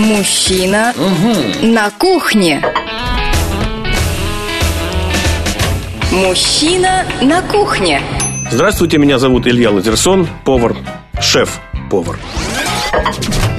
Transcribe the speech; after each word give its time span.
Мужчина 0.00 0.94
на 1.60 1.90
кухне. 1.90 2.64
Мужчина 6.10 7.04
на 7.20 7.42
кухне. 7.42 8.00
Здравствуйте, 8.50 8.96
меня 8.96 9.18
зовут 9.18 9.46
Илья 9.46 9.70
Лазерсон, 9.70 10.26
повар, 10.46 10.74
шеф-повар. 11.20 12.18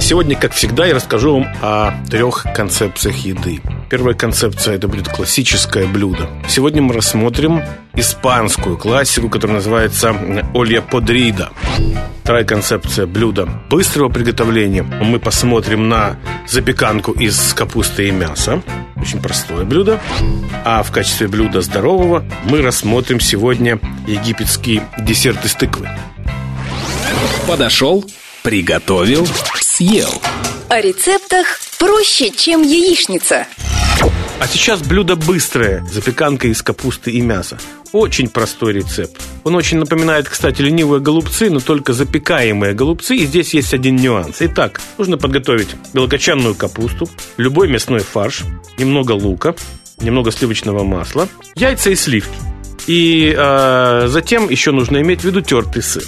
Сегодня, 0.00 0.34
как 0.34 0.52
всегда, 0.52 0.84
я 0.84 0.94
расскажу 0.94 1.34
вам 1.34 1.46
о 1.62 1.92
трех 2.10 2.44
концепциях 2.56 3.18
еды. 3.18 3.60
Первая 3.92 4.14
концепция– 4.14 4.74
это 4.76 4.88
будет 4.88 5.06
классическое 5.08 5.86
блюдо. 5.86 6.26
Сегодня 6.48 6.80
мы 6.80 6.94
рассмотрим 6.94 7.62
испанскую 7.94 8.78
классику, 8.78 9.28
которая 9.28 9.58
называется 9.58 10.16
«Олья 10.54 10.80
подрида». 10.80 11.50
Вторая 12.22 12.44
концепция 12.44 13.04
блюда 13.04 13.44
быстрого 13.68 14.08
приготовления. 14.08 14.82
Мы 14.82 15.20
посмотрим 15.20 15.90
на 15.90 16.16
запеканку 16.48 17.12
из 17.12 17.52
капусты 17.52 18.08
и 18.08 18.10
мяса. 18.12 18.62
Очень 18.96 19.20
простое 19.20 19.66
блюдо. 19.66 20.00
А 20.64 20.82
в 20.82 20.90
качестве 20.90 21.28
блюда 21.28 21.60
здорового 21.60 22.24
мы 22.44 22.62
рассмотрим 22.62 23.20
сегодня 23.20 23.78
египетский 24.06 24.80
десерт 25.00 25.44
из 25.44 25.54
тыквы. 25.54 25.90
Подошел, 27.46 28.10
приготовил, 28.42 29.28
съел. 29.60 30.22
О 30.70 30.80
рецептах 30.80 31.60
проще, 31.78 32.30
чем 32.30 32.62
яичница. 32.62 33.46
А 34.42 34.46
сейчас 34.48 34.82
блюдо 34.82 35.14
быстрое, 35.14 35.86
запеканка 35.88 36.48
из 36.48 36.62
капусты 36.62 37.12
и 37.12 37.20
мяса. 37.20 37.58
Очень 37.92 38.28
простой 38.28 38.72
рецепт. 38.72 39.16
Он 39.44 39.54
очень 39.54 39.78
напоминает, 39.78 40.28
кстати, 40.28 40.60
ленивые 40.62 41.00
голубцы, 41.00 41.48
но 41.48 41.60
только 41.60 41.92
запекаемые 41.92 42.74
голубцы. 42.74 43.14
И 43.14 43.26
здесь 43.26 43.54
есть 43.54 43.72
один 43.72 43.94
нюанс. 43.94 44.38
Итак, 44.40 44.80
нужно 44.98 45.16
подготовить 45.16 45.68
белокочанную 45.94 46.56
капусту, 46.56 47.08
любой 47.36 47.68
мясной 47.68 48.00
фарш, 48.00 48.42
немного 48.78 49.12
лука, 49.12 49.54
немного 50.00 50.32
сливочного 50.32 50.82
масла, 50.82 51.28
яйца 51.54 51.90
и 51.90 51.94
сливки. 51.94 52.34
И 52.88 53.32
э, 53.38 54.06
затем 54.08 54.50
еще 54.50 54.72
нужно 54.72 55.02
иметь 55.02 55.20
в 55.20 55.24
виду 55.24 55.40
тертый 55.40 55.84
сыр. 55.84 56.02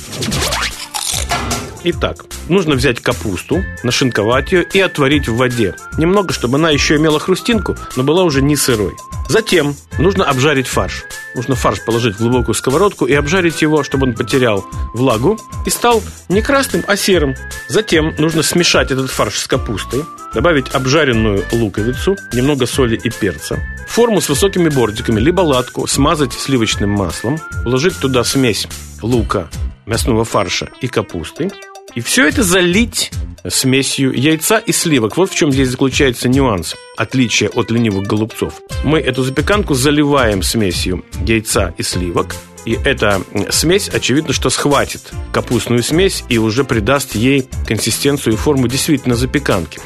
Итак, 1.86 2.24
нужно 2.48 2.76
взять 2.76 3.00
капусту, 3.00 3.62
нашинковать 3.82 4.52
ее 4.52 4.66
и 4.72 4.80
отварить 4.80 5.28
в 5.28 5.36
воде. 5.36 5.76
Немного, 5.98 6.32
чтобы 6.32 6.56
она 6.56 6.70
еще 6.70 6.96
имела 6.96 7.20
хрустинку, 7.20 7.76
но 7.94 8.02
была 8.02 8.24
уже 8.24 8.40
не 8.40 8.56
сырой. 8.56 8.94
Затем 9.28 9.76
нужно 9.98 10.24
обжарить 10.24 10.66
фарш. 10.66 11.04
Нужно 11.34 11.56
фарш 11.56 11.84
положить 11.84 12.16
в 12.16 12.20
глубокую 12.20 12.54
сковородку 12.54 13.04
и 13.04 13.12
обжарить 13.12 13.60
его, 13.60 13.82
чтобы 13.82 14.06
он 14.06 14.14
потерял 14.14 14.64
влагу 14.94 15.38
и 15.66 15.70
стал 15.70 16.02
не 16.30 16.40
красным, 16.40 16.84
а 16.86 16.96
серым. 16.96 17.34
Затем 17.68 18.14
нужно 18.16 18.42
смешать 18.42 18.90
этот 18.90 19.10
фарш 19.10 19.40
с 19.40 19.46
капустой, 19.46 20.04
добавить 20.32 20.74
обжаренную 20.74 21.44
луковицу, 21.52 22.16
немного 22.32 22.66
соли 22.66 22.96
и 22.96 23.10
перца, 23.10 23.58
форму 23.88 24.22
с 24.22 24.28
высокими 24.30 24.70
бортиками, 24.70 25.20
либо 25.20 25.42
латку, 25.42 25.86
смазать 25.86 26.32
сливочным 26.32 26.90
маслом, 26.90 27.38
вложить 27.64 27.98
туда 27.98 28.24
смесь 28.24 28.68
лука, 29.02 29.48
мясного 29.86 30.24
фарша 30.24 30.70
и 30.80 30.86
капусты, 30.86 31.50
и 31.94 32.00
все 32.00 32.28
это 32.28 32.42
залить 32.42 33.10
смесью 33.48 34.12
яйца 34.12 34.58
и 34.58 34.72
сливок. 34.72 35.16
Вот 35.16 35.30
в 35.30 35.34
чем 35.34 35.52
здесь 35.52 35.68
заключается 35.68 36.28
нюанс, 36.28 36.74
отличие 36.96 37.50
от 37.50 37.70
ленивых 37.70 38.06
голубцов. 38.06 38.54
Мы 38.84 39.00
эту 39.00 39.22
запеканку 39.22 39.74
заливаем 39.74 40.42
смесью 40.42 41.04
яйца 41.26 41.74
и 41.76 41.82
сливок, 41.82 42.34
и 42.64 42.78
эта 42.84 43.22
смесь, 43.50 43.88
очевидно, 43.88 44.32
что 44.32 44.48
схватит 44.48 45.12
капустную 45.32 45.82
смесь 45.82 46.24
и 46.28 46.38
уже 46.38 46.64
придаст 46.64 47.14
ей 47.14 47.46
консистенцию 47.66 48.34
и 48.34 48.36
форму 48.36 48.68
действительно 48.68 49.16
запеканки. 49.16 49.80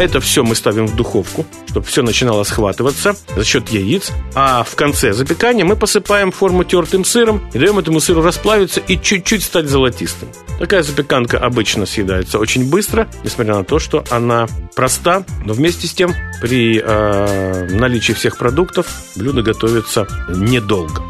Это 0.00 0.18
все 0.18 0.42
мы 0.42 0.54
ставим 0.54 0.86
в 0.86 0.96
духовку, 0.96 1.44
чтобы 1.68 1.84
все 1.84 2.00
начинало 2.00 2.42
схватываться 2.44 3.16
за 3.36 3.44
счет 3.44 3.68
яиц. 3.68 4.12
А 4.34 4.64
в 4.64 4.74
конце 4.74 5.12
запекания 5.12 5.62
мы 5.62 5.76
посыпаем 5.76 6.32
форму 6.32 6.64
тертым 6.64 7.04
сыром 7.04 7.46
и 7.52 7.58
даем 7.58 7.78
этому 7.78 8.00
сыру 8.00 8.22
расплавиться 8.22 8.80
и 8.80 8.98
чуть-чуть 8.98 9.42
стать 9.42 9.66
золотистым. 9.66 10.30
Такая 10.58 10.82
запеканка 10.82 11.38
обычно 11.38 11.84
съедается 11.84 12.38
очень 12.38 12.70
быстро, 12.70 13.08
несмотря 13.24 13.56
на 13.56 13.64
то, 13.64 13.78
что 13.78 14.02
она 14.08 14.48
проста, 14.74 15.22
но 15.44 15.52
вместе 15.52 15.86
с 15.86 15.92
тем 15.92 16.14
при 16.40 16.80
э, 16.82 17.68
наличии 17.70 18.14
всех 18.14 18.38
продуктов 18.38 18.86
блюдо 19.16 19.42
готовится 19.42 20.06
недолго. 20.30 21.02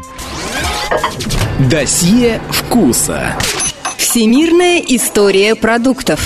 Досье 1.59 2.41
вкуса. 2.49 3.37
Всемирная 3.97 4.79
история 4.79 5.55
продуктов. 5.55 6.19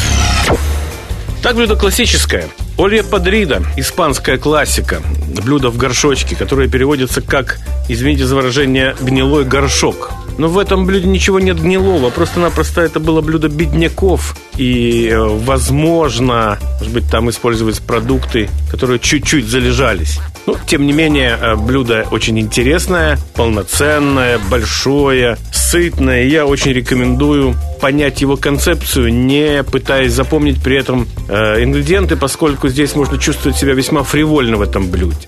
Так 1.45 1.57
блюдо 1.57 1.75
классическое. 1.75 2.47
Олья 2.75 3.03
подрида, 3.03 3.61
испанская 3.77 4.39
классика. 4.39 5.03
Блюдо 5.43 5.69
в 5.69 5.77
горшочке, 5.77 6.35
которое 6.35 6.67
переводится 6.67 7.21
как, 7.21 7.59
извините 7.87 8.25
за 8.25 8.35
выражение, 8.35 8.95
гнилой 8.99 9.45
горшок. 9.45 10.09
Но 10.39 10.47
в 10.47 10.57
этом 10.57 10.87
блюде 10.87 11.05
ничего 11.05 11.39
нет 11.39 11.61
гнилого, 11.61 12.09
просто-напросто 12.09 12.81
это 12.81 12.99
было 12.99 13.21
блюдо 13.21 13.47
бедняков. 13.47 14.35
И, 14.57 15.07
э, 15.07 15.19
возможно, 15.19 16.57
может 16.79 16.91
быть, 16.91 17.07
там 17.11 17.29
использовались 17.29 17.77
продукты, 17.77 18.49
которые 18.71 18.97
чуть-чуть 18.97 19.45
залежались. 19.45 20.19
Но, 20.47 20.57
тем 20.65 20.87
не 20.87 20.93
менее, 20.93 21.37
э, 21.39 21.55
блюдо 21.55 22.07
очень 22.09 22.39
интересное, 22.39 23.19
полноценное, 23.35 24.39
большое, 24.49 25.37
сытное. 25.75 26.23
Я 26.23 26.45
очень 26.45 26.71
рекомендую 26.71 27.53
понять 27.81 28.21
его 28.21 28.37
концепцию, 28.37 29.13
не 29.13 29.61
пытаясь 29.63 30.13
запомнить 30.13 30.63
при 30.63 30.77
этом 30.77 31.05
э, 31.27 31.63
ингредиенты, 31.63 32.15
поскольку 32.15 32.69
здесь 32.69 32.95
можно 32.95 33.17
чувствовать 33.17 33.57
себя 33.57 33.73
весьма 33.73 34.03
фривольно 34.03 34.55
в 34.55 34.61
этом 34.61 34.87
блюде. 34.89 35.27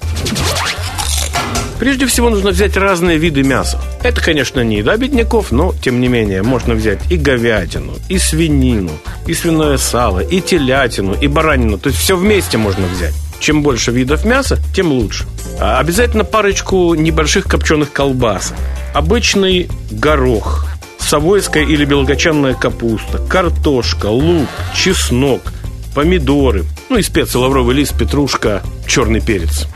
Прежде 1.80 2.06
всего 2.06 2.30
нужно 2.30 2.52
взять 2.52 2.78
разные 2.78 3.18
виды 3.18 3.44
мяса. 3.44 3.82
Это, 4.04 4.22
конечно, 4.22 4.62
не 4.62 4.78
еда 4.78 4.96
бедняков, 4.96 5.52
но, 5.52 5.76
тем 5.84 6.00
не 6.00 6.08
менее, 6.08 6.44
можно 6.44 6.76
взять 6.76 7.00
и 7.12 7.18
говядину, 7.18 7.96
и 8.08 8.18
свинину, 8.18 8.92
и 9.26 9.34
свиное 9.34 9.78
сало, 9.78 10.22
и 10.22 10.40
телятину, 10.40 11.14
и 11.14 11.28
баранину. 11.28 11.78
То 11.78 11.90
есть 11.90 12.00
все 12.00 12.16
вместе 12.16 12.58
можно 12.58 12.88
взять. 12.88 13.14
Чем 13.42 13.64
больше 13.64 13.92
видов 13.92 14.24
мяса, 14.24 14.58
тем 14.74 14.94
лучше. 14.94 15.26
А 15.60 15.80
обязательно 15.80 16.24
парочку 16.24 16.96
небольших 16.96 17.44
копченых 17.44 17.92
колбасок. 17.92 18.56
Обычный 18.98 19.70
горох, 19.92 20.66
совойская 20.98 21.64
или 21.64 21.86
белокочанная 21.86 22.56
капуста, 22.56 23.20
картошка, 23.20 24.08
лук, 24.08 24.48
чеснок, 24.76 25.54
помидоры, 25.94 26.66
ну 26.90 26.98
и 26.98 27.04
специи 27.04 27.38
лавровый 27.38 27.76
лист, 27.76 27.96
петрушка, 27.96 28.64
черный 28.88 29.22
перец. 29.22 29.68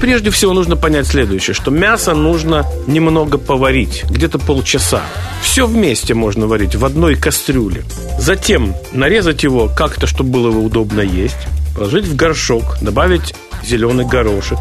Прежде 0.00 0.30
всего 0.30 0.54
нужно 0.54 0.76
понять 0.76 1.06
следующее, 1.06 1.52
что 1.52 1.70
мясо 1.70 2.14
нужно 2.14 2.64
немного 2.86 3.36
поварить, 3.36 4.06
где-то 4.08 4.38
полчаса. 4.38 5.02
Все 5.42 5.66
вместе 5.66 6.14
можно 6.14 6.46
варить 6.46 6.76
в 6.76 6.84
одной 6.86 7.14
кастрюле. 7.14 7.84
Затем 8.18 8.74
нарезать 8.92 9.42
его 9.42 9.68
как-то, 9.68 10.06
чтобы 10.06 10.30
было 10.30 10.48
его 10.48 10.62
удобно 10.64 11.02
есть. 11.02 11.36
Положить 11.76 12.06
в 12.06 12.16
горшок, 12.16 12.78
добавить 12.80 13.34
зеленый 13.62 14.06
горошек, 14.06 14.58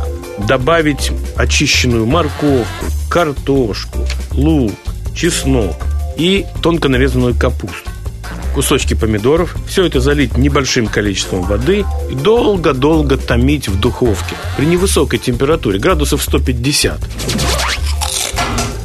добавить 0.48 1.12
очищенную 1.36 2.06
морковку, 2.06 2.86
картошку, 3.10 4.00
лук, 4.32 4.74
чеснок 5.16 5.76
и 6.18 6.46
тонко 6.62 6.90
нарезанную 6.90 7.36
капусту. 7.36 7.90
Кусочки 8.54 8.94
помидоров, 8.94 9.56
все 9.68 9.86
это 9.86 10.00
залить 10.00 10.38
небольшим 10.38 10.88
количеством 10.88 11.44
воды 11.44 11.86
и 12.10 12.16
долго-долго 12.16 13.18
томить 13.18 13.68
в 13.68 13.80
духовке. 13.80 14.36
При 14.58 14.66
невысокой 14.66 15.20
температуре, 15.20 15.80
градусов 15.80 16.22
150. 16.22 17.00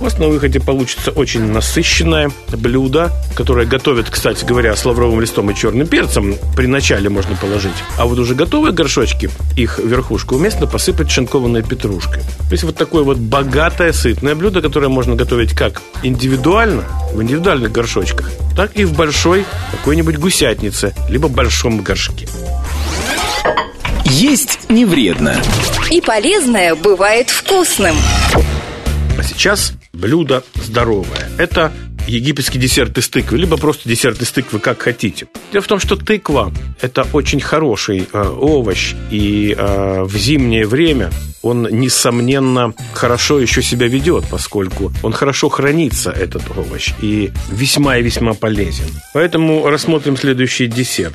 У 0.04 0.06
вас 0.06 0.18
на 0.18 0.28
выходе 0.28 0.60
получится 0.60 1.12
очень 1.12 1.50
насыщенное 1.50 2.30
блюдо, 2.52 3.10
которое 3.34 3.64
готовят, 3.64 4.10
кстати 4.10 4.44
говоря, 4.44 4.76
с 4.76 4.84
лавровым 4.84 5.22
листом 5.22 5.50
и 5.50 5.54
черным 5.54 5.86
перцем. 5.86 6.34
При 6.54 6.66
начале 6.66 7.08
можно 7.08 7.34
положить. 7.36 7.72
А 7.96 8.04
вот 8.04 8.18
уже 8.18 8.34
готовые 8.34 8.74
горшочки, 8.74 9.30
их 9.56 9.78
верхушку 9.78 10.34
уместно 10.34 10.66
посыпать 10.66 11.10
шинкованной 11.10 11.62
петрушкой. 11.62 12.20
То 12.20 12.52
есть 12.52 12.64
вот 12.64 12.76
такое 12.76 13.02
вот 13.02 13.16
богатое, 13.16 13.94
сытное 13.94 14.34
блюдо, 14.34 14.60
которое 14.60 14.88
можно 14.88 15.14
готовить 15.14 15.54
как 15.54 15.80
индивидуально, 16.02 16.84
в 17.14 17.22
индивидуальных 17.22 17.72
горшочках, 17.72 18.30
так 18.54 18.76
и 18.76 18.84
в 18.84 18.92
большой 18.92 19.46
какой-нибудь 19.70 20.18
гусятнице, 20.18 20.94
либо 21.08 21.28
большом 21.28 21.80
горшке. 21.80 22.28
Есть 24.04 24.68
не 24.68 24.84
вредно. 24.84 25.34
И 25.90 26.02
полезное 26.02 26.74
бывает 26.74 27.30
вкусным. 27.30 27.96
А 29.16 29.22
сейчас 29.22 29.72
блюдо 29.94 30.44
здоровое. 30.54 31.30
Это 31.38 31.72
египетский 32.06 32.58
десерт 32.58 32.98
из 32.98 33.08
тыквы, 33.08 33.38
либо 33.38 33.56
просто 33.56 33.88
десерт 33.88 34.20
из 34.20 34.30
тыквы, 34.30 34.58
как 34.58 34.82
хотите. 34.82 35.26
Дело 35.52 35.62
в 35.62 35.66
том, 35.66 35.78
что 35.78 35.96
тыква– 35.96 36.52
это 36.80 37.06
очень 37.12 37.40
хороший 37.40 38.08
э, 38.12 38.22
овощ, 38.22 38.94
и 39.10 39.54
э, 39.56 40.02
в 40.02 40.16
зимнее 40.16 40.66
время 40.66 41.10
он, 41.42 41.68
несомненно, 41.70 42.74
хорошо 42.94 43.38
еще 43.38 43.62
себя 43.62 43.86
ведет, 43.86 44.24
поскольку 44.30 44.92
он 45.02 45.12
хорошо 45.12 45.48
хранится, 45.48 46.10
этот 46.10 46.42
овощ, 46.56 46.92
и 47.02 47.32
весьма 47.50 47.98
и 47.98 48.02
весьма 48.02 48.34
полезен. 48.34 48.86
Поэтому 49.12 49.68
рассмотрим 49.68 50.16
следующий 50.16 50.66
десерт. 50.66 51.14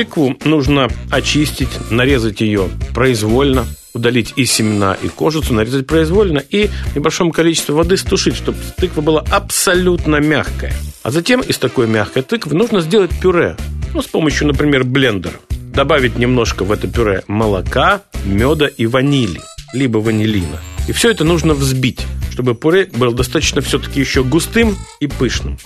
Тыкву 0.00 0.34
нужно 0.46 0.88
очистить, 1.10 1.68
нарезать 1.90 2.40
ее 2.40 2.70
произвольно, 2.94 3.66
удалить 3.92 4.32
и 4.34 4.46
семена, 4.46 4.96
и 5.02 5.08
кожицу, 5.08 5.52
нарезать 5.52 5.86
произвольно 5.86 6.38
и 6.38 6.68
в 6.68 6.96
небольшом 6.96 7.30
количестве 7.30 7.74
воды 7.74 7.98
стушить, 7.98 8.34
чтобы 8.34 8.56
тыква 8.78 9.02
была 9.02 9.24
абсолютно 9.30 10.16
мягкая. 10.16 10.72
А 11.02 11.10
затем 11.10 11.42
из 11.42 11.58
такой 11.58 11.86
мягкой 11.86 12.22
тыквы 12.22 12.56
нужно 12.56 12.80
сделать 12.80 13.10
пюре, 13.20 13.56
ну, 13.92 14.00
с 14.00 14.06
помощью, 14.06 14.46
например, 14.46 14.84
блендера. 14.84 15.34
Добавить 15.50 16.16
немножко 16.16 16.64
в 16.64 16.72
это 16.72 16.88
пюре 16.88 17.22
молока, 17.26 18.00
меда 18.24 18.68
и 18.68 18.86
ванили, 18.86 19.42
либо 19.74 19.98
ванилина. 19.98 20.60
И 20.88 20.92
все 20.92 21.10
это 21.10 21.24
нужно 21.24 21.52
взбить, 21.52 22.06
чтобы 22.30 22.54
пюре 22.54 22.88
было 22.90 23.12
достаточно 23.12 23.60
все-таки 23.60 24.00
еще 24.00 24.24
густым 24.24 24.78
и 25.00 25.06
пышным. 25.06 25.58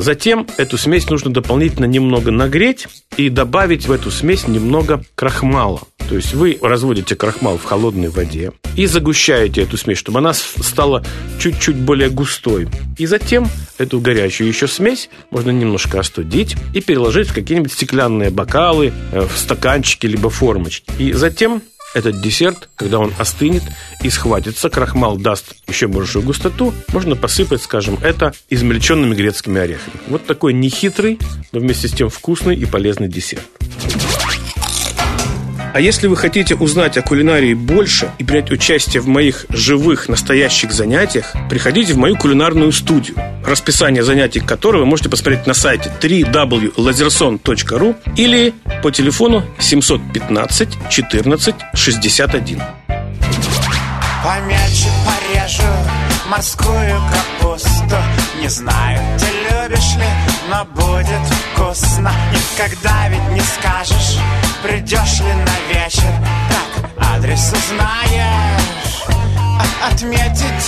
Затем 0.00 0.46
эту 0.56 0.78
смесь 0.78 1.10
нужно 1.10 1.30
дополнительно 1.30 1.84
немного 1.84 2.30
нагреть 2.30 2.88
и 3.18 3.28
добавить 3.28 3.86
в 3.86 3.92
эту 3.92 4.10
смесь 4.10 4.48
немного 4.48 5.04
крахмала. 5.14 5.82
То 6.08 6.16
есть 6.16 6.32
вы 6.32 6.58
разводите 6.62 7.14
крахмал 7.16 7.58
в 7.58 7.64
холодной 7.64 8.08
воде 8.08 8.52
и 8.76 8.86
загущаете 8.86 9.62
эту 9.62 9.76
смесь, 9.76 9.98
чтобы 9.98 10.20
она 10.20 10.32
стала 10.32 11.04
чуть-чуть 11.38 11.76
более 11.76 12.08
густой. 12.08 12.66
И 12.96 13.04
затем 13.04 13.46
эту 13.76 14.00
горячую 14.00 14.48
еще 14.48 14.66
смесь 14.68 15.10
можно 15.30 15.50
немножко 15.50 16.00
остудить 16.00 16.56
и 16.74 16.80
переложить 16.80 17.28
в 17.28 17.34
какие-нибудь 17.34 17.72
стеклянные 17.72 18.30
бокалы, 18.30 18.94
э, 19.12 19.20
в 19.20 19.36
стаканчики 19.36 20.06
либо 20.06 20.30
формочки. 20.30 20.90
И 20.98 21.12
затем 21.12 21.60
этот 21.94 22.20
десерт, 22.20 22.68
когда 22.76 22.98
он 22.98 23.12
остынет 23.18 23.62
и 24.02 24.10
схватится, 24.10 24.70
крахмал 24.70 25.16
даст 25.16 25.54
еще 25.66 25.88
большую 25.88 26.24
густоту, 26.24 26.72
можно 26.92 27.16
посыпать, 27.16 27.62
скажем, 27.62 27.98
это 28.02 28.32
измельченными 28.48 29.14
грецкими 29.14 29.60
орехами. 29.60 29.96
Вот 30.08 30.26
такой 30.26 30.52
нехитрый, 30.52 31.18
но 31.52 31.60
вместе 31.60 31.88
с 31.88 31.92
тем 31.92 32.08
вкусный 32.08 32.56
и 32.56 32.64
полезный 32.64 33.08
десерт. 33.08 33.42
А 35.72 35.80
если 35.80 36.08
вы 36.08 36.16
хотите 36.16 36.56
узнать 36.56 36.96
о 36.96 37.02
кулинарии 37.02 37.54
больше 37.54 38.10
и 38.18 38.24
принять 38.24 38.50
участие 38.50 39.00
в 39.00 39.06
моих 39.06 39.46
живых, 39.50 40.08
настоящих 40.08 40.72
занятиях, 40.72 41.32
приходите 41.48 41.94
в 41.94 41.96
мою 41.96 42.16
кулинарную 42.16 42.72
студию, 42.72 43.16
расписание 43.44 44.02
занятий 44.02 44.40
которой 44.40 44.78
вы 44.78 44.86
можете 44.86 45.08
посмотреть 45.08 45.46
на 45.46 45.54
сайте 45.54 45.92
www.lazerson.ru 46.00 47.96
или 48.16 48.52
по 48.82 48.90
телефону 48.90 49.44
715 49.60 50.90
14 50.90 51.54
61. 51.74 52.62
Помельче 54.24 54.88
порежу 55.06 55.62
морскую 56.28 57.00
капусту 57.40 57.96
Не 58.38 58.48
знаю, 58.48 59.00
ты 59.18 59.26
любишь 59.26 59.94
ли, 59.96 60.06
но 60.48 60.64
будет 60.64 61.26
вкусно. 61.52 62.12
Никогда 62.32 63.08
ведь 63.08 63.28
не 63.30 63.40
скажешь, 63.40 64.18
придешь 64.62 65.20
ли 65.20 65.32
на 65.32 65.74
вечер. 65.74 66.12
Так 66.48 66.90
адрес 67.14 67.52
узнаешь, 67.52 69.04
отметить 69.90 70.59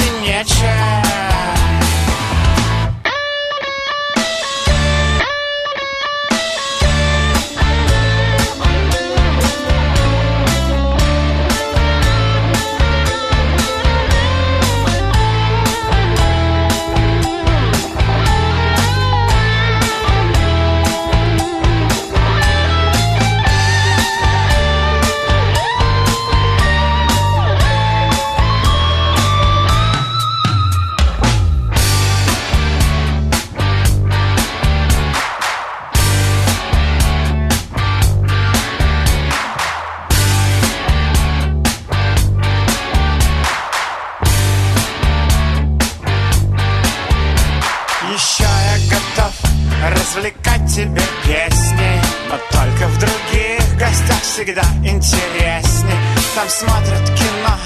всегда 54.32 54.62
интересней. 54.82 55.94
Там 56.34 56.48
смотрят 56.48 57.04
кино 57.16 57.56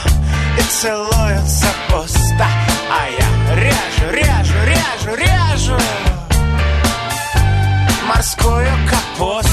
и 0.59 0.63
целуются 0.63 1.67
пусто 1.89 2.47
А 2.91 3.09
я 3.09 3.55
режу, 3.55 4.11
режу, 4.11 4.55
режу, 4.67 5.17
режу 5.17 5.79
Морскую 8.09 8.69
капусту 8.91 9.46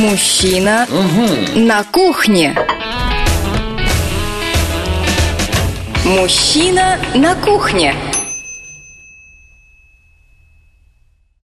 Мужчина 0.00 0.86
угу. 0.90 1.58
на 1.60 1.84
кухне. 1.84 2.56
Мужчина 6.06 6.98
на 7.14 7.34
кухне. 7.34 7.94